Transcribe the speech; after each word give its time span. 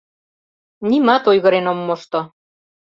Нимат 0.89 1.23
ойгырен 1.31 1.65
ом 1.71 1.79
мошто». 1.87 2.21